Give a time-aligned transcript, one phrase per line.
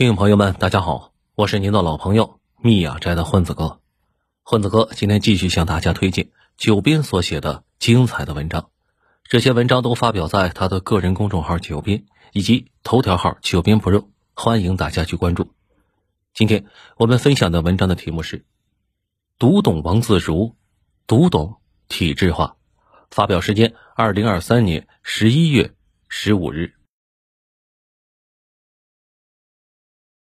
[0.00, 3.80] 听众朋友们，大家好，我是您的老朋友密雅斋的混子哥。
[4.42, 8.70] 混子哥今天继续向大家推荐九编所写的精彩的文章，
[9.24, 15.52] 这些文章都发表在他的个人公众号“九编”以及头条号“九编 Pro”，欢迎大家去关注。
[16.32, 16.64] 今天
[16.96, 18.46] 我们分享的文章的题目是
[19.38, 20.54] “读懂王自如，
[21.06, 21.56] 读懂
[21.88, 22.56] 体制化”，
[23.12, 25.74] 发表时间二零二三年十一月
[26.08, 26.72] 十五日。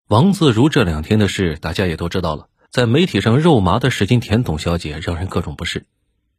[0.10, 2.48] 王自如这两天的事，大家也都知道了。
[2.72, 5.86] 在媒体上肉麻的石金田董小姐，让人各种不适。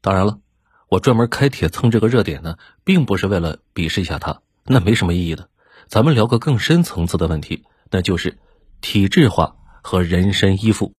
[0.00, 0.40] 当然了，
[0.88, 5.48] 我专门开帖蹭这个热点呢，并不是为了鄙视一下她，那没什么意义的。
[5.86, 8.38] 咱们聊个更深层次的问题，那就是
[8.80, 10.92] 体制化和人身依附。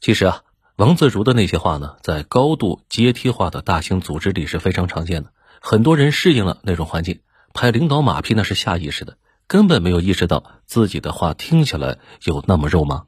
[0.00, 0.40] 其实啊，
[0.76, 5.34] 王自如的那些话呢，在高度阶梯化的大型组织里是非常常见的。
[5.60, 7.20] 很多人适应了那种环境，
[7.52, 9.18] 拍领导马屁那是下意识的。
[9.46, 13.06] 根本没有意识到自己的话听起来有那么肉麻，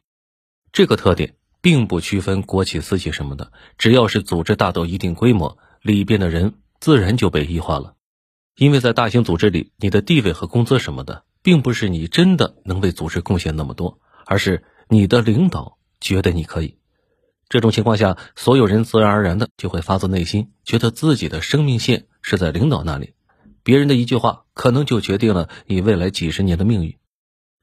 [0.73, 7.95] 这个特点并不区分国企、私企什么的，只要是组织大到一定规模，里边的人自然就被异化了。
[8.57, 16.79] 因为在大型组织里，你的地位和工资什么的，并不是你真的能为组织贡献那么多，而是你的领导觉得你可以。
[17.49, 23.13] 这种情况下，所有人自然而然的就会发自内心觉得自己的生命线是在领导那里。
[23.67, 26.99] 别人的一句话，可能就决定了你未来几十年的命运。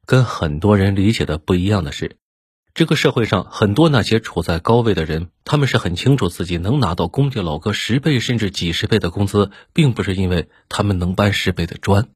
[0.06, 2.18] 跟很多人理解的不一样的是，
[2.74, 12.10] 这个社会上很多那些处在高位的人，他们是很清楚自己能拿到工地老哥十倍甚至几十倍的工资，并不是因为他们能搬十倍的砖。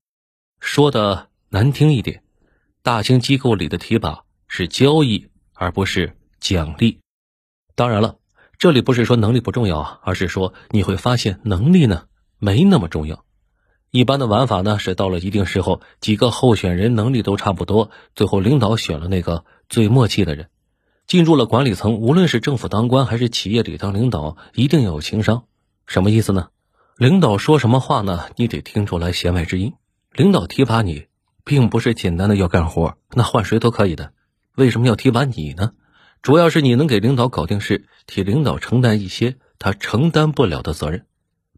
[0.59, 2.23] 说的难听一点，
[2.83, 6.99] 大型机构里的提拔是交易，而不是奖励。
[7.73, 8.17] 当然了，
[8.59, 12.07] 这里不是说能力不重要啊，而是说你会发现能力呢
[12.38, 13.23] 没那么重要。
[13.89, 20.49] 一般的玩法呢，是到了一定时候，几个候选人能力都差不多，最后领导选了那个最默契的人，
[21.07, 21.95] 进入了管理层。
[21.95, 25.45] 无论是政府当官还是企业里当领导，一定要有情商。
[25.85, 26.50] 什么意思呢？
[26.97, 28.25] 领导说什么话呢？
[28.35, 29.73] 你得听出来弦外之音。
[30.12, 31.06] 领导提拔你，
[31.45, 34.12] 并不是简单的要干活，那换谁都可以的。
[34.56, 35.72] 为什么要提拔你呢？
[36.22, 41.06] 主要是你能给领导搞定事，替领导承担一些他承担不了的责任，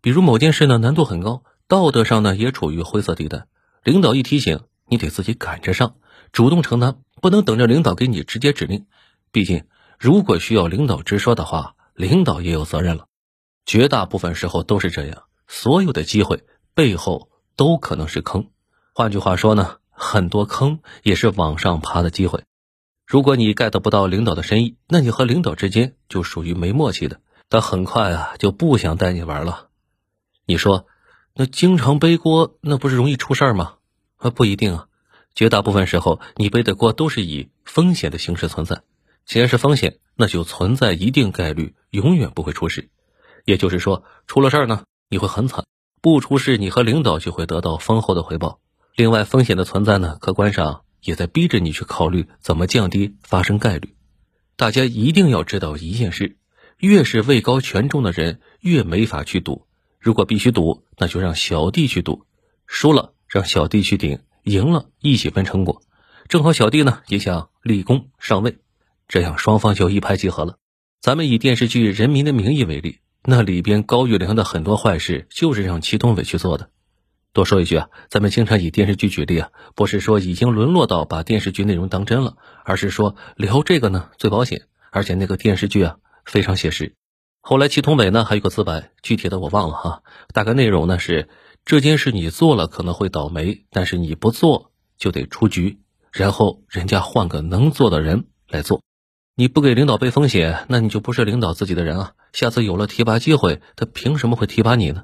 [0.01, 1.43] 比如某件事呢难度很高。
[1.69, 3.45] 道德上呢也处于灰色地带，
[3.83, 5.97] 领导一提醒，你得自己赶着上，
[6.31, 8.87] 主动承担，不能等着领导给你直接指令。
[9.31, 9.65] 毕竟，
[9.99, 13.05] 如果需要领导直说的话，领导也有责任了。
[13.67, 16.43] 绝大部分时候都是这样，所有的机会
[16.73, 18.49] 背后都可能是坑。
[18.95, 22.45] 换句话说呢，很多坑也是往上爬的机会。
[23.05, 29.67] 如果你 get 不到领导的深意，那你和领导之间就属于没默契的，他很快啊就不想带你玩了。
[30.47, 30.87] 你说？
[31.35, 33.75] 那经常背锅，那不是容易出事儿吗？
[34.17, 34.87] 啊，不一定啊，
[35.33, 38.81] 绝大部分时候你背的锅都是以风险的形式存在。
[39.25, 42.89] 既然是风险，那就存在一定概率永远不会出事。
[43.45, 45.63] 也就是说，出了事儿呢，你会很惨；
[46.01, 48.59] 不出事，你和领导就会得到丰厚的回报。
[48.95, 53.95] 另外，风险的存在呢，客观上也在逼着你去考虑怎么降低发生概率。
[54.57, 56.37] 大家一定要知道一件事：
[56.79, 59.67] 越是位高权重的人，越没法去赌。
[59.99, 62.25] 如果必须赌，那就让小弟去赌，
[62.65, 65.81] 输了让小弟去顶，赢了一起分成果。
[66.27, 68.57] 正好小弟呢也想立功上位，
[69.07, 70.57] 这样双方就一拍即合了。
[71.01, 76.69] 咱们以电视剧《人民的名义》为例，那里边高育良的很多坏事就是让祁同伟去做的。
[77.31, 86.95] 多说一句啊，咱们经常以电视剧举例啊，不是说已经沦落到把电视剧内容当真了，而是说聊这个呢最保险，而且那个电视剧啊非常写实。
[87.41, 90.03] 后来，祁同伟呢还有个自白，具体的我忘了哈。
[90.33, 91.29] 大概内容呢是：
[91.65, 95.79] 这件事你做了可能会倒霉，但是你不做就得出局，
[96.11, 98.81] 然后人家换个能做的人来做。
[99.35, 102.13] 你不给领导背风险，那你就不是领导自己的人啊。
[102.33, 105.03] 下次有了提拔机会，他凭什么会提拔你呢？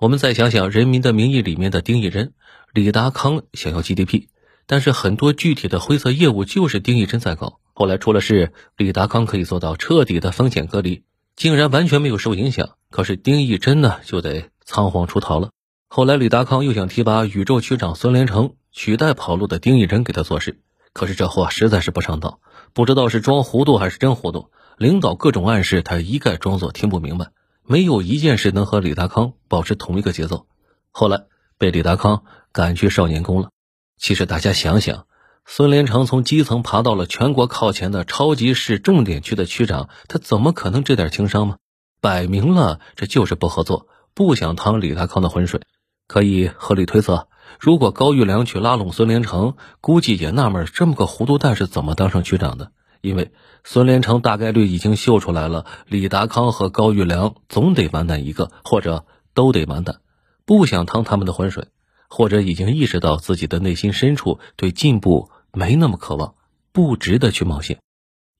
[0.00, 2.32] 我们再想想《人民的名义》里面的丁义珍、
[2.74, 4.26] 李达康想要 GDP，
[4.66, 7.60] 但是很多具体的灰色业务就是丁义珍在搞。
[7.72, 11.04] 后来出了事，李达康可以做到彻底的风险隔离。
[11.36, 15.50] 竟然完全没有受影响，可是丁义珍呢就得仓皇出逃了。
[15.88, 20.60] 后来李达康又想提拔宇宙区长孙连成，取代跑路的丁义珍给他做事，
[20.92, 22.40] 可是这货实在是不上道，
[22.72, 24.50] 不知道是装糊涂还是真糊涂。
[24.76, 27.32] 领导各种暗示，他一概装作听不明白，
[27.64, 30.46] 没有一件事能和李达康保持同一个节奏。
[30.90, 31.24] 后来
[31.58, 33.50] 被李达康赶去少年宫了。
[33.98, 35.06] 其实大家想想。
[35.46, 41.56] 孙连成从基层爬到了全国靠前的超级市重点区的区长，他怎么可能这点情商吗？
[42.00, 45.60] 摆明了这就是不合作，不想趟李达康的浑水。
[46.06, 47.28] 可以合理推测，
[47.60, 52.72] 如果高玉良去拉拢孙连成，估计也纳闷这么个糊涂蛋是怎么当上区长的。
[53.00, 53.32] 因为
[53.64, 59.04] 孙连成大概率已经嗅出来了，李达康和高玉良总得完蛋一个，或者
[59.34, 60.00] 都得完蛋，
[60.44, 61.68] 不想趟他们的浑水，
[62.10, 66.34] 或者已经意识到自己的内心深处对进步没那么渴望，
[66.72, 67.78] 不值得去冒险。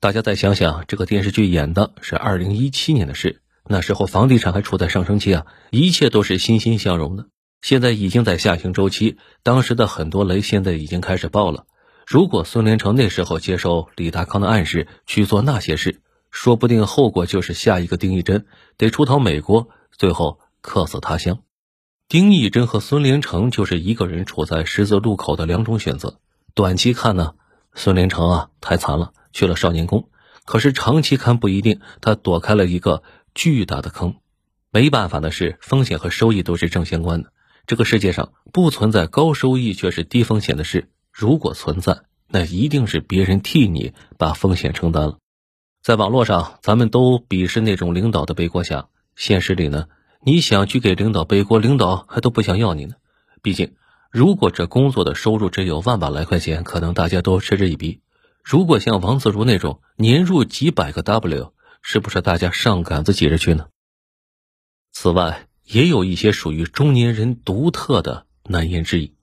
[0.00, 7.26] 大家再想想，这个电视剧演的是二零一七年的事，那时候房地产还处在上升期啊，一切都是欣欣向荣的。
[7.62, 11.66] 现在已经在下行周期，当时的很多雷现在已经开始爆了。
[12.06, 16.00] 如果孙连成那时候接受李达康的暗示去做那些事，
[16.30, 18.46] 说不定后果就是下一个丁义珍
[18.76, 21.40] 得出逃美国，最后客死他乡。
[22.10, 26.18] 丁义珍和孙连成就是一个人处在十字路口的两种选择。
[26.54, 27.34] 短期看呢，
[27.72, 30.08] 孙连成啊太惨了，去了少年宫；
[30.44, 34.16] 可是长期看不一定，他躲开了一个巨大的坑。
[34.72, 37.30] 没办法的是，风险和收益都是正相关的。
[37.64, 40.88] 这个世界上不存在高收益却是低风险的事。
[41.12, 45.18] 如果存在，那一定是别人替你把风险承担了。
[45.80, 48.88] 在网络上，咱们都鄙视那种领导的背锅侠。
[49.14, 49.86] 现实里呢，
[50.22, 52.94] 你想去给领导背锅，领导还都不想要你呢。
[53.40, 53.74] 毕竟，
[54.10, 58.02] 如果这工作的收入只有万把来块钱，可能大家都嗤之以鼻。
[58.44, 63.68] 如果像王自如那种年入几百个 W，是不是大家上杆子挤着去呢？
[64.92, 69.14] 此外，也有一些属于中年人独特的难言之隐。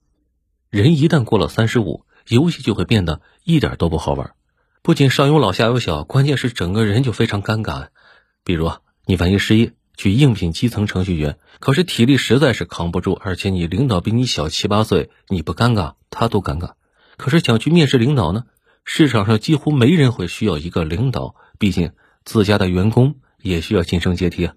[0.68, 4.34] 人一旦过了三十五，游戏就会变得一点都不好玩。
[4.82, 7.88] 不仅上有老下有小，关键是整个人就非常尴尬。
[8.42, 8.72] 比如
[9.04, 16.74] 你万一失业去应聘基层程序员，可是体力实在是扛不住，而且你领导比你小七八岁，你不尴尬他都尴尬。
[17.16, 18.44] 可是想去面试领导呢？
[18.84, 21.90] 市场上几乎没人会需要一个领导，毕竟
[22.24, 24.54] 自家的员工也需要晋升阶梯啊。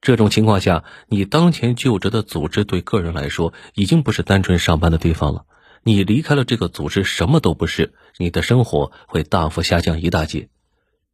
[0.00, 5.46] 这种情况下，你当前就职的组织对个人来说已经不是单纯上班的地方了。
[5.84, 10.48] 你离开了这个组织，什么都不是，你的生活会大幅下降一大截。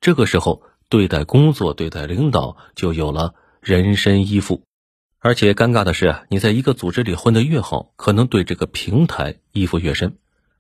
[0.01, 4.63] 这个时候，对待工作、对待领导，就有了人身依附。
[5.19, 10.19] 而且尴尬的是，你在一个组织里混得越好，可能对这个平台依附越深。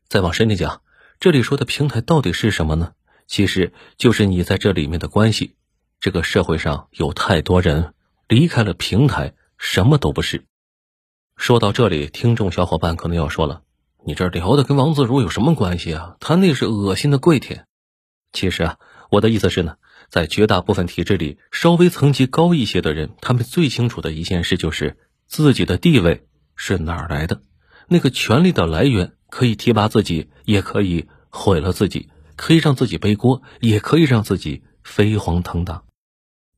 [0.08, 0.82] 再往深里讲，
[1.20, 2.92] 这里说的平台到底是什么呢？
[3.26, 5.54] 其实就是你在这里面的关系。
[6.00, 7.94] 这个社会上有太多人。
[8.28, 10.44] 离开了平台，什么都不是。
[11.38, 13.62] 说到这里，听众小伙伴可能要说了
[14.04, 16.16] ：“你这聊的跟王自如有什么关系啊？
[16.20, 17.66] 他那是恶心的跪舔。”
[18.34, 18.78] 其实啊，
[19.08, 19.76] 我的意思是呢，
[20.08, 24.96] 在绝大部分体制里，稍微层级高一些的人，他们最清楚的一件事就是
[25.26, 26.26] 自己的地位
[26.56, 27.42] 是哪儿来的。
[27.88, 35.82] 那个权力的来源可以提拔自己，也可以毁了自己；可以让自己背锅，也可以让自己飞黄腾达。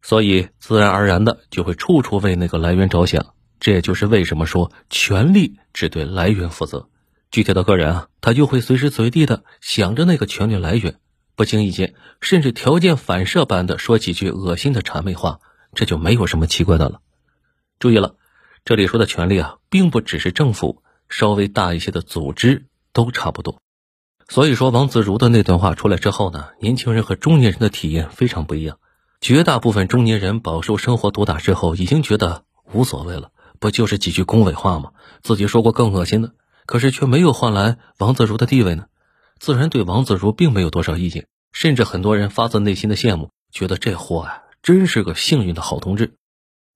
[0.03, 3.35] 所以，自然而然的就会处处为那个来源着想。
[3.61, 6.89] 这也就是为什么说权力只对来源负责，
[7.31, 10.97] 具体的个人啊，他就会随时随地的想着那个权力来源，
[11.41, 15.41] 不经意间甚至条件反射般的说几句恶心的谄媚话，
[15.73, 17.01] 这就没有什么奇怪的了。
[17.79, 18.17] 注意了，
[18.63, 23.57] 这里说的权利啊，并不只是政府，稍微大一些的组织都差不多。
[24.29, 28.77] 所以说，王自如的那段话出来之后呢，年轻人和中年人的体验非常不一样。
[29.23, 34.91] 绝大部分中年人饱受生活毒打之后，已经觉得无所谓了，不就是几句恭维话吗？
[35.23, 36.35] 自己说过更恶心的，
[36.67, 38.85] 可是却没有换来王自如的地位呢，
[39.41, 46.13] 自然对王自如并没有多少意见，甚至很多人发自内心的羡慕，觉得这货啊，真是个幸运的好同志。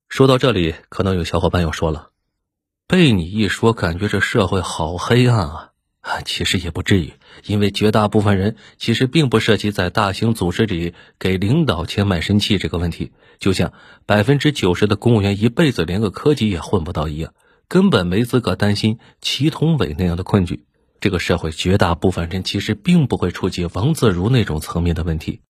[0.08, 2.08] 说到这里，可能有小伙伴要说了，
[2.88, 5.70] 被你一说，感觉这社会好黑暗啊。
[6.24, 7.14] 其实也不至于，
[7.46, 13.72] 因为绝大部分人其实并不涉及在大型组织里给领导钱卖身契这个问题，就像
[14.04, 17.32] 百分之九十的公务员一辈子连个科级也混不到一样，
[17.68, 20.64] 根本没资格担心祁同伟那样的困局。
[21.04, 25.42] 这个社会绝大部分人其实并不会触及王自如那种层面的问题，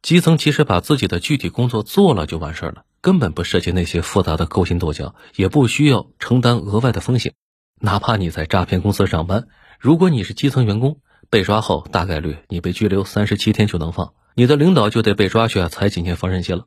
[0.00, 7.34] 基层其实把自己的具体工作做了就完事儿了，根本不涉及那些复杂的勾心斗角，也不需要承担额外的风险，
[7.80, 9.48] 哪怕你在诈骗公司上班。
[9.80, 16.66] 如果你是基层员工，被抓后大概率你被拘留三十七天就能放，你的领导就得被抓去采几年缝纫机了。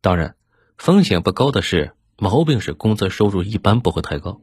[0.00, 0.34] 当然，
[0.76, 4.40] 风险不高的是，毛病是工资收入一般不会太高。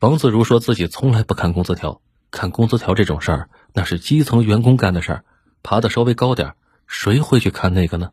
[0.00, 2.00] 王自如说自己从来不看工资条，
[2.36, 5.24] 看工资条这种事儿，那是基层员工干的事儿，
[5.62, 6.52] 爬得稍微高点，
[6.86, 8.10] 谁会去看那个呢？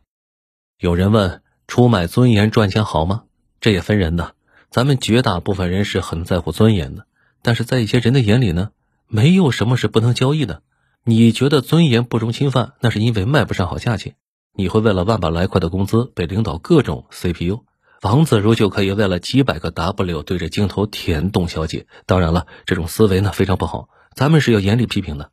[0.80, 3.24] 有人问：出卖尊严赚钱好吗？
[3.60, 4.32] 这也分人的，
[4.70, 7.04] 咱们绝大部分人是很在乎尊严的，
[7.42, 8.70] 但是在一些人的眼里呢？
[9.08, 10.62] 没有什么是不能交易的。
[11.04, 14.16] 你觉得尊严不容侵犯，那是因为卖不上好价钱。
[14.54, 17.64] 你会为了万把来块的工资被领导各种 CPU。
[18.00, 21.86] 王自如就可以为了几百个 W 对着镜头舔董小姐。
[22.06, 25.30] 当然了，这种思维呢非常不好，咱们是要严厉批评的。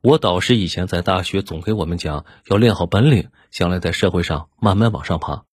[0.00, 5.44] 我导师以前在大学总给我们讲，要练好本领，将来在社会上慢慢往上爬。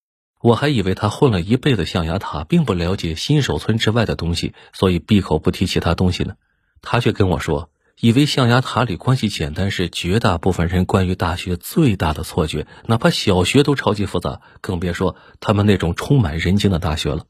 [0.41, 6.35] 我还以为他混了一辈子象牙塔，并不了解新手村之外的东西，所以闭口不提其他东西呢。
[6.81, 17.25] 他却跟我说，以为象牙塔里关系简单是绝大部分人关于大学最大的错觉，哪怕小学都超级复杂，更别说他们那种充满人情的大学了。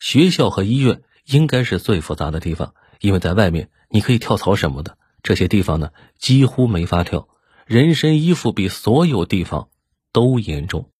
[0.00, 4.98] 学校和医院应该是最复杂的地方，因为在外面你可以跳槽什么的。
[5.22, 7.28] 这些地方呢，几乎没法跳，
[7.66, 9.68] 人身依附比所有地方
[10.12, 10.90] 都严重。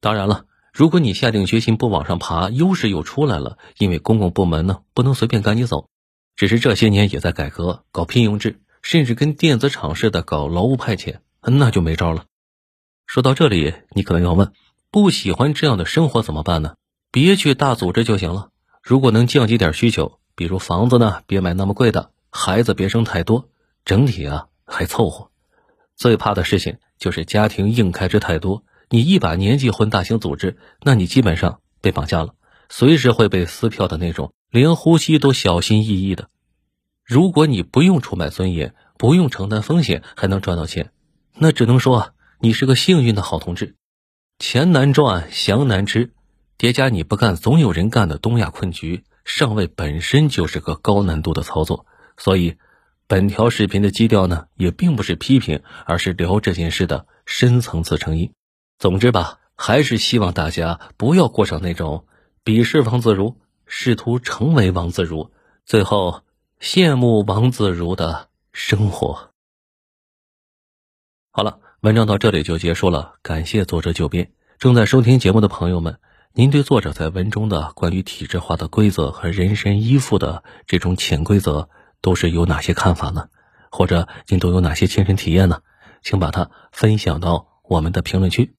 [0.00, 5.88] 当然了，如果你下定决心不往上爬，优势又出来了，因为公共部门呢不能随便赶你走。
[6.34, 12.24] 只是这些年也在改革，搞聘用制，甚至跟电子厂似的搞劳务派遣，那就没招了。
[13.06, 14.52] 说到这里，你可能要问：
[14.90, 16.74] 不喜欢这样的生活怎么办呢？
[17.10, 18.48] 别去大组织就行了。
[18.82, 23.48] 如果能降低点需求，比如房子呢，别买那么贵的，孩子别生太多。
[23.84, 25.30] 整体啊还凑合，
[25.94, 28.64] 最怕的事情就是家庭硬开支太多。
[28.88, 32.34] 你一把年纪混大型组织，那你基本上被绑架了，
[32.68, 36.28] 随时会被撕票的那种，连呼吸都小心翼翼的。
[37.04, 40.90] 如果你不用出卖尊严，不用承担风险，还能赚到钱，
[41.36, 43.76] 那只能说你是个幸运的好同志。
[44.40, 46.12] 钱难赚，翔难吃，
[46.58, 52.56] 叠加你不干总有人干的东亚困局，上位本身就是个高难度的操作，所以。
[53.06, 58.32] 本条视频的基调呢，也并不是批评，而是聊这件事的深层次成因。
[58.78, 62.06] 总之吧，还是希望大家不要过上那种
[62.42, 65.30] 鄙视王自如、试图成为王自如、
[65.66, 66.22] 最后
[66.58, 69.28] 羡慕王自如的生活。
[71.30, 74.32] 好了，文章到这里就结束了，感谢作者九编。
[74.58, 75.98] 正在收听节目的朋友们，
[76.32, 81.68] 您对作者在文中的关于体制化的规则和人身依附的这种潜规则？
[82.04, 83.30] 都是有哪些看法呢？
[83.70, 85.62] 或者您都有哪些亲身体验呢？
[86.02, 88.54] 请把它分享到我们的评论区。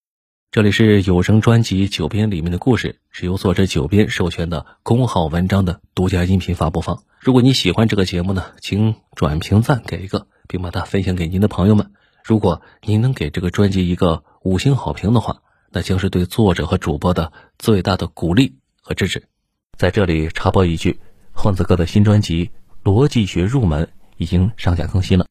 [0.50, 7.04] 这里是有声专辑《九编》里面的故事，是由作者九编授权的公号文章的独家音频发布方。
[7.20, 11.92] 如果你喜欢这个节目呢，请转评赞给一个，并把它分享给您的朋友们。
[12.24, 19.28] 如果您能给这个专辑一个五星好评的话，那将是对作者和主播的最大的鼓励和支持。
[19.78, 21.00] 在这里插播一句，
[21.32, 22.50] 混子哥的新专辑。
[22.86, 25.26] 逻辑学入门已经上架更新了，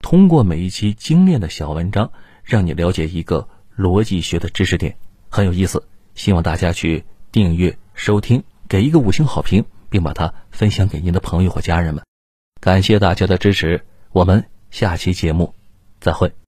[0.00, 2.12] 通过每一期精炼的小文章，
[2.44, 4.98] 让你了解一个逻辑学的知识点，
[5.30, 5.82] 很有意思。
[6.14, 7.02] 希望大家去
[7.32, 12.04] 订阅收听，给一个五星好评，并把它分享给您的朋友和家人们。
[12.60, 15.54] 感谢大家的支持，我们下期节目
[16.00, 16.30] 再会。